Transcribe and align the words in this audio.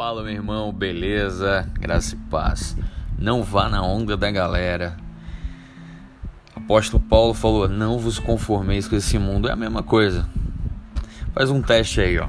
Fala, 0.00 0.22
meu 0.22 0.32
irmão, 0.32 0.72
beleza? 0.72 1.70
Graça 1.78 2.14
e 2.14 2.18
paz. 2.30 2.74
Não 3.18 3.42
vá 3.42 3.68
na 3.68 3.82
onda 3.82 4.16
da 4.16 4.30
galera. 4.30 4.96
Apóstolo 6.56 7.02
Paulo 7.02 7.34
falou: 7.34 7.68
Não 7.68 7.98
vos 7.98 8.18
conformeis 8.18 8.88
com 8.88 8.96
esse 8.96 9.18
mundo. 9.18 9.46
É 9.46 9.52
a 9.52 9.56
mesma 9.56 9.82
coisa. 9.82 10.26
Faz 11.34 11.50
um 11.50 11.60
teste 11.60 12.00
aí, 12.00 12.18
ó. 12.18 12.26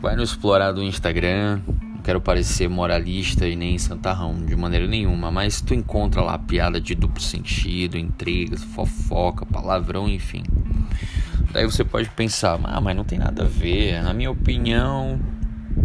Vai 0.00 0.16
no 0.16 0.22
explorar 0.22 0.72
do 0.72 0.82
Instagram. 0.82 1.60
Não 1.66 1.98
quero 1.98 2.22
parecer 2.22 2.70
moralista 2.70 3.46
e 3.46 3.54
nem 3.54 3.76
santarrão 3.76 4.34
de 4.42 4.56
maneira 4.56 4.86
nenhuma, 4.86 5.30
mas 5.30 5.60
tu 5.60 5.74
encontra 5.74 6.22
lá 6.22 6.38
piada 6.38 6.80
de 6.80 6.94
duplo 6.94 7.20
sentido, 7.20 7.98
intrigas, 7.98 8.64
fofoca, 8.64 9.44
palavrão, 9.44 10.08
enfim. 10.08 10.42
Daí 11.52 11.66
você 11.66 11.84
pode 11.84 12.08
pensar, 12.08 12.58
ah, 12.64 12.80
mas 12.80 12.96
não 12.96 13.04
tem 13.04 13.18
nada 13.18 13.42
a 13.42 13.46
ver. 13.46 14.02
Na 14.02 14.14
minha 14.14 14.30
opinião, 14.30 15.20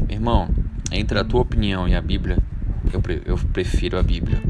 irmão, 0.09 0.47
entre 0.91 1.19
a 1.19 1.23
tua 1.23 1.41
opinião 1.41 1.87
e 1.87 1.95
a 1.95 2.01
Bíblia, 2.01 2.37
eu, 2.91 3.01
pre 3.01 3.21
eu 3.25 3.37
prefiro 3.37 3.97
a 3.97 4.03
Bíblia. 4.03 4.41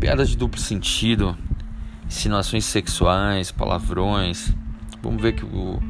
Piadas 0.00 0.28
de 0.28 0.36
duplo 0.36 0.60
sentido, 0.60 1.36
insinuações 2.06 2.64
sexuais, 2.64 3.50
palavrões. 3.50 4.54
Vamos 5.02 5.22
ver 5.22 5.32
que 5.32 5.44
o, 5.44 5.80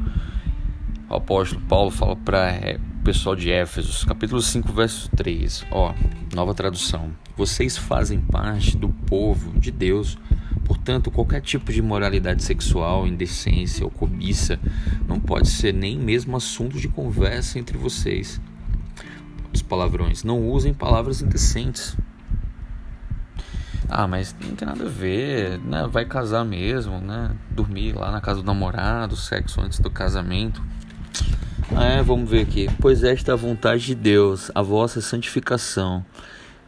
o 1.09 1.15
apóstolo 1.15 1.61
Paulo 1.61 1.91
fala 1.91 2.15
para 2.15 2.51
é, 2.51 2.77
o 2.99 3.03
pessoal 3.03 3.35
de 3.35 3.51
Éfesos, 3.51 4.03
capítulo 4.03 4.41
5, 4.41 4.71
verso 4.71 5.09
3. 5.15 5.65
Ó, 5.71 5.93
nova 6.33 6.53
tradução. 6.53 7.11
Vocês 7.35 7.77
fazem 7.77 8.19
parte 8.19 8.77
do 8.77 8.89
povo 8.89 9.59
de 9.59 9.71
Deus. 9.71 10.17
Portanto, 10.65 11.09
qualquer 11.09 11.41
tipo 11.41 11.71
de 11.71 11.81
moralidade 11.81 12.43
sexual, 12.43 13.07
indecência 13.07 13.85
ou 13.85 13.91
cobiça 13.91 14.59
não 15.07 15.19
pode 15.19 15.47
ser 15.47 15.73
nem 15.73 15.97
mesmo 15.97 16.35
assunto 16.35 16.79
de 16.79 16.89
conversa 16.89 17.57
entre 17.57 17.77
vocês 17.77 18.41
dos 19.51 19.61
palavrões. 19.61 20.23
Não 20.23 20.49
usem 20.49 20.73
palavras 20.73 21.21
indecentes. 21.21 21.97
Ah, 23.89 24.07
mas 24.07 24.35
não 24.41 24.55
tem 24.55 24.67
nada 24.67 24.85
a 24.85 24.89
ver, 24.89 25.59
né? 25.59 25.87
Vai 25.89 26.05
casar 26.05 26.43
mesmo, 26.43 26.99
né? 26.99 27.31
Dormir 27.51 27.93
lá 27.93 28.11
na 28.11 28.19
casa 28.19 28.41
do 28.41 28.45
namorado, 28.45 29.15
sexo 29.15 29.61
antes 29.61 29.79
do 29.79 29.89
casamento. 29.89 30.61
Ah, 31.75 31.85
é, 31.85 32.03
vamos 32.03 32.29
ver 32.29 32.41
aqui. 32.41 32.67
Pois 32.81 33.03
esta 33.03 33.31
é 33.31 33.33
a 33.33 33.37
vontade 33.37 33.85
de 33.85 33.95
Deus, 33.95 34.51
a 34.53 34.61
vossa 34.61 34.99
santificação, 34.99 36.05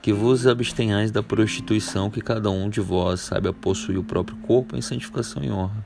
que 0.01 0.13
vos 0.13 0.47
abstenhais 0.47 1.11
da 1.11 1.21
prostituição, 1.21 2.09
que 2.09 2.21
cada 2.21 2.49
um 2.49 2.69
de 2.69 2.79
vós 2.79 3.21
saiba 3.21 3.51
possuir 3.51 3.97
o 3.97 4.03
próprio 4.03 4.37
corpo 4.37 4.77
em 4.77 4.81
santificação 4.81 5.43
e 5.43 5.51
honra. 5.51 5.85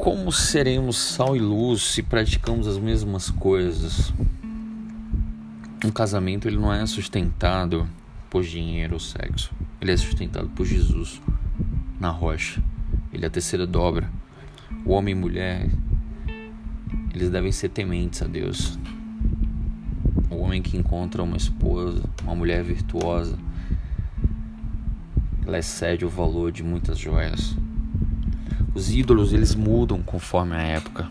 Como 0.00 0.32
seremos 0.32 0.96
sal 0.96 1.36
e 1.36 1.38
luz 1.38 1.82
se 1.82 2.02
praticamos 2.02 2.66
as 2.66 2.78
mesmas 2.78 3.28
coisas? 3.28 4.10
Um 5.84 5.90
casamento 5.90 6.48
ele 6.48 6.56
não 6.56 6.72
é 6.72 6.86
sustentado 6.86 7.86
por 8.30 8.42
dinheiro 8.42 8.94
ou 8.94 8.98
sexo. 8.98 9.52
Ele 9.78 9.92
é 9.92 9.96
sustentado 9.98 10.48
por 10.48 10.64
Jesus 10.64 11.20
na 12.00 12.08
rocha. 12.08 12.62
Ele 13.12 13.26
é 13.26 13.28
a 13.28 13.30
terceira 13.30 13.66
dobra. 13.66 14.10
O 14.86 14.92
homem 14.92 15.12
e 15.12 15.18
mulher 15.18 15.68
eles 17.12 17.28
devem 17.28 17.52
ser 17.52 17.68
tementes 17.68 18.22
a 18.22 18.26
Deus. 18.26 18.78
O 20.30 20.36
homem 20.36 20.62
que 20.62 20.78
encontra 20.78 21.22
uma 21.22 21.36
esposa, 21.36 22.02
uma 22.22 22.34
mulher 22.34 22.64
virtuosa, 22.64 23.38
ela 25.46 25.58
excede 25.58 26.06
o 26.06 26.08
valor 26.08 26.50
de 26.50 26.62
muitas 26.62 26.98
joias. 26.98 27.54
Os 28.72 28.90
ídolos 28.90 29.32
eles 29.32 29.54
mudam 29.54 30.00
conforme 30.00 30.54
a 30.54 30.62
época. 30.62 31.08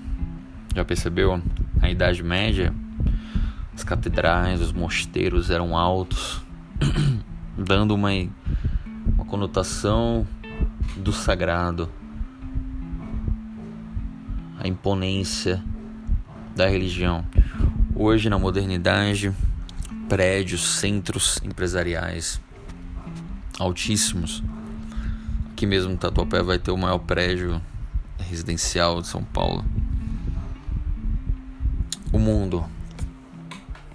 Já 0.73 0.85
percebeu? 0.85 1.41
Na 1.81 1.89
Idade 1.89 2.23
Média, 2.23 2.73
as 3.75 3.83
catedrais, 3.83 4.61
os 4.61 4.71
mosteiros 4.71 5.49
eram 5.49 5.75
altos, 5.75 6.41
dando 7.57 7.93
uma, 7.93 8.11
uma 9.13 9.25
conotação 9.25 10.25
do 10.95 11.11
sagrado, 11.11 11.89
a 14.57 14.67
imponência 14.67 15.61
da 16.55 16.67
religião. 16.67 17.25
Hoje, 17.93 18.29
na 18.29 18.39
modernidade, 18.39 19.33
prédios, 20.07 20.79
centros 20.79 21.41
empresariais 21.43 22.39
altíssimos 23.59 24.41
Aqui 25.59 25.67
mesmo 25.67 25.91
no 25.91 25.97
Tatuapé 25.97 26.41
vai 26.41 26.57
ter 26.57 26.71
o 26.71 26.77
maior 26.77 26.99
prédio 26.99 27.61
residencial 28.17 29.01
de 29.01 29.09
São 29.09 29.21
Paulo. 29.21 29.65
O 32.13 32.17
mundo. 32.17 32.63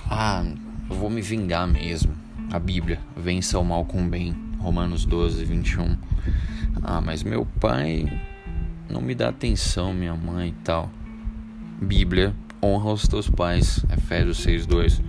Ah, 0.07 0.45
eu 0.91 0.95
vou 0.95 1.09
me 1.09 1.23
vingar 1.23 1.67
mesmo. 1.67 2.15
A 2.53 2.59
Bíblia, 2.59 3.01
vença 3.17 3.59
o 3.59 3.65
mal 3.65 3.87
com 3.87 4.05
o 4.05 4.07
bem. 4.07 4.37
Romanos 4.59 5.07
12, 5.07 5.43
21. 5.43 5.97
Ah, 6.83 7.01
mas 7.01 7.23
meu 7.23 7.47
pai 7.59 8.13
não 8.91 9.01
me 9.01 9.15
dá 9.15 9.31
atenção, 9.31 9.95
minha 9.95 10.15
mãe 10.15 10.51
e 10.51 10.63
tal. 10.65 10.91
Bíblia, 11.81 12.37
honra 12.63 12.93
os 12.93 13.09
teus 13.09 13.31
pais. 13.31 13.83
Efésios 13.91 14.37
6, 14.43 14.67
2. 14.67 15.01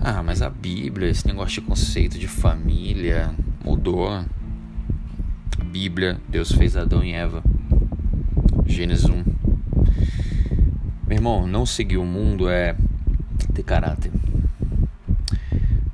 Ah, 0.00 0.22
mas 0.22 0.40
a 0.40 0.48
Bíblia, 0.48 1.10
esse 1.10 1.26
negócio 1.26 1.60
de 1.60 1.66
conceito 1.66 2.16
de 2.16 2.28
família 2.28 3.34
mudou. 3.64 4.24
Bíblia, 5.74 6.20
Deus 6.28 6.52
fez 6.52 6.76
Adão 6.76 7.02
e 7.02 7.10
Eva. 7.10 7.42
Gênesis 8.64 9.06
1. 9.06 9.24
Meu 11.08 11.16
irmão, 11.16 11.48
não 11.48 11.66
seguir 11.66 11.96
o 11.96 12.04
mundo 12.04 12.48
é 12.48 12.76
ter 13.52 13.64
caráter. 13.64 14.12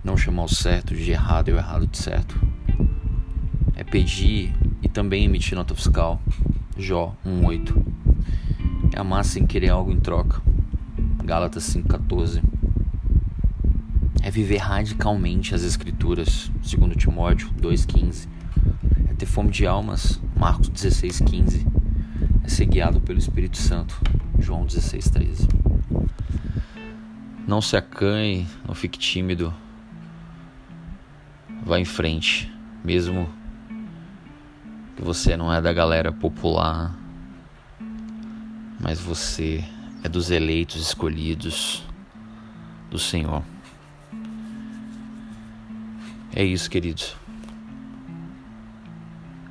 Não 0.04 0.18
chamar 0.18 0.44
o 0.44 0.48
certo 0.50 0.94
de 0.94 1.10
errado 1.10 1.48
e 1.48 1.52
o 1.52 1.56
errado 1.56 1.86
de 1.86 1.96
certo. 1.96 2.38
É 3.74 3.82
pedir 3.82 4.52
e 4.82 4.88
também 4.88 5.24
emitir 5.24 5.56
nota 5.56 5.74
fiscal. 5.74 6.20
Jó 6.76 7.16
1:8. 7.24 7.82
É 8.94 9.00
amar 9.00 9.24
sem 9.24 9.46
querer 9.46 9.70
algo 9.70 9.90
em 9.90 9.98
troca. 9.98 10.42
Gálatas 11.24 11.64
5:14. 11.64 12.42
É 14.20 14.30
viver 14.30 14.58
radicalmente 14.58 15.54
as 15.54 15.62
escrituras, 15.62 16.50
segundo 16.62 16.94
Timóteo 16.94 17.48
2:15 17.58 18.39
ter 19.20 19.26
fome 19.26 19.50
de 19.50 19.66
almas, 19.66 20.18
Marcos 20.34 20.70
16, 20.70 21.20
15. 21.20 21.66
É 22.42 22.48
ser 22.48 22.64
guiado 22.64 23.02
pelo 23.02 23.18
Espírito 23.18 23.58
Santo, 23.58 24.00
João 24.38 24.64
16, 24.64 25.10
13. 25.10 25.48
Não 27.46 27.60
se 27.60 27.76
acanhe, 27.76 28.48
não 28.66 28.74
fique 28.74 28.98
tímido. 28.98 29.52
Vá 31.62 31.78
em 31.78 31.84
frente, 31.84 32.50
mesmo 32.82 33.28
que 34.96 35.02
você 35.02 35.36
não 35.36 35.52
é 35.52 35.60
da 35.60 35.72
galera 35.74 36.10
popular, 36.10 36.98
mas 38.80 38.98
você 38.98 39.62
é 40.02 40.08
dos 40.08 40.30
eleitos 40.30 40.80
escolhidos 40.80 41.84
do 42.90 42.98
Senhor. 42.98 43.42
É 46.34 46.42
isso, 46.42 46.70
queridos 46.70 47.19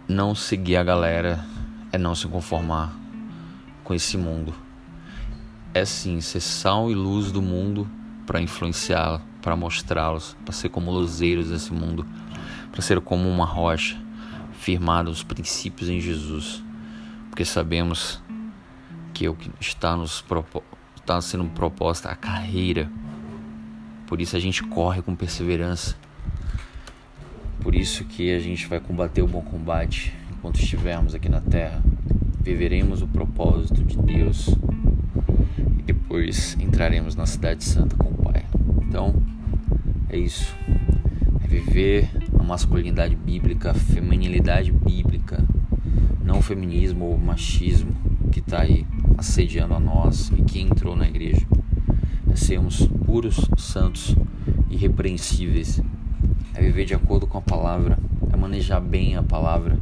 não 0.09 0.33
seguir 0.33 0.75
a 0.75 0.83
galera 0.83 1.45
é 1.91 1.97
não 1.99 2.15
se 2.15 2.27
conformar 2.27 2.91
com 3.83 3.93
esse 3.93 4.17
mundo. 4.17 4.55
É 5.71 5.85
sim 5.85 6.19
ser 6.19 6.39
sal 6.39 6.89
e 6.89 6.95
luz 6.95 7.31
do 7.31 7.43
mundo 7.43 7.87
para 8.25 8.41
influenciá-lo, 8.41 9.21
para 9.39 9.55
mostrá-los, 9.55 10.35
para 10.43 10.51
ser 10.51 10.69
como 10.69 10.91
luzeiros 10.91 11.49
desse 11.49 11.71
mundo, 11.71 12.07
para 12.71 12.81
ser 12.81 12.99
como 13.01 13.29
uma 13.29 13.45
rocha 13.45 13.95
firmada 14.53 15.09
nos 15.09 15.21
princípios 15.21 15.87
em 15.87 16.01
Jesus, 16.01 16.63
porque 17.29 17.45
sabemos 17.45 18.19
que 19.13 19.27
é 19.27 19.29
o 19.29 19.35
que 19.35 19.51
está 19.61 19.95
nos 19.95 20.25
está 20.95 21.21
sendo 21.21 21.45
proposta 21.51 22.09
a 22.09 22.15
carreira. 22.15 22.91
Por 24.07 24.19
isso 24.19 24.35
a 24.35 24.39
gente 24.39 24.63
corre 24.63 25.03
com 25.03 25.15
perseverança 25.15 25.95
por 27.61 27.75
isso 27.75 28.03
que 28.05 28.33
a 28.33 28.39
gente 28.39 28.67
vai 28.67 28.79
combater 28.79 29.21
o 29.21 29.27
bom 29.27 29.41
combate 29.41 30.13
enquanto 30.31 30.59
estivermos 30.59 31.13
aqui 31.13 31.29
na 31.29 31.41
terra. 31.41 31.83
Viveremos 32.41 33.01
o 33.01 33.07
propósito 33.07 33.83
de 33.83 33.97
Deus 33.97 34.47
e 35.77 35.83
depois 35.83 36.57
entraremos 36.59 37.15
na 37.15 37.25
cidade 37.25 37.63
santa 37.63 37.95
com 37.95 38.09
o 38.09 38.13
Pai. 38.13 38.45
Então, 38.81 39.13
é 40.09 40.17
isso. 40.17 40.55
É 41.43 41.47
viver 41.47 42.09
a 42.37 42.43
masculinidade 42.43 43.15
bíblica, 43.15 43.71
a 43.71 43.73
feminilidade 43.73 44.71
bíblica, 44.71 45.43
não 46.23 46.39
o 46.39 46.41
feminismo 46.41 47.05
ou 47.05 47.15
o 47.15 47.21
machismo 47.21 47.91
que 48.31 48.39
está 48.39 48.61
aí 48.61 48.85
assediando 49.17 49.73
a 49.73 49.79
nós 49.79 50.31
e 50.37 50.41
que 50.43 50.61
entrou 50.61 50.95
na 50.95 51.07
igreja. 51.07 51.45
É 52.31 52.35
sermos 52.35 52.87
puros, 53.05 53.49
santos, 53.57 54.15
irrepreensíveis 54.69 55.81
é 56.59 56.61
viver 56.61 56.83
de 56.83 56.93
acordo 56.93 57.25
com 57.25 57.37
a 57.37 57.41
palavra, 57.41 57.97
é 58.33 58.35
manejar 58.35 58.81
bem 58.81 59.15
a 59.15 59.23
palavra. 59.23 59.77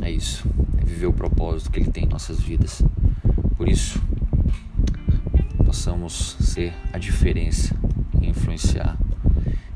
É 0.00 0.08
isso, 0.08 0.48
é 0.80 0.84
viver 0.84 1.06
o 1.06 1.12
propósito 1.12 1.68
que 1.72 1.80
Ele 1.80 1.90
tem 1.90 2.04
em 2.04 2.08
nossas 2.08 2.40
vidas. 2.40 2.80
Por 3.56 3.68
isso, 3.68 4.00
possamos 5.66 6.36
ser 6.38 6.72
a 6.92 6.98
diferença 6.98 7.74
e 8.22 8.28
influenciar 8.28 8.96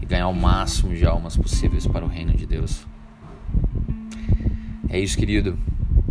e 0.00 0.06
ganhar 0.06 0.28
o 0.28 0.34
máximo 0.34 0.94
de 0.94 1.04
almas 1.04 1.36
possíveis 1.36 1.84
para 1.84 2.04
o 2.04 2.08
reino 2.08 2.32
de 2.34 2.46
Deus. 2.46 2.86
É 4.88 5.00
isso, 5.00 5.18
querido. 5.18 5.58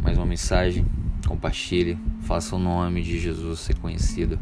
Mais 0.02 0.18
uma 0.18 0.26
mensagem. 0.26 0.86
Compartilhe. 1.26 1.98
Faça 2.24 2.58
o 2.58 2.60
nome 2.60 3.02
de 3.02 3.18
Jesus 3.18 3.62
ser 3.62 3.78
conhecido. 3.78 4.38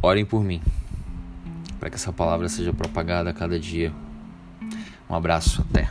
Orem 0.00 0.24
por 0.24 0.42
mim, 0.42 0.62
para 1.84 1.90
que 1.90 1.96
essa 1.96 2.14
palavra 2.14 2.48
seja 2.48 2.72
propagada 2.72 3.28
a 3.28 3.34
cada 3.34 3.60
dia. 3.60 3.92
Um 5.06 5.14
abraço, 5.14 5.62
até. 5.68 5.86